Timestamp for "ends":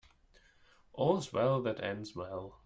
1.83-2.15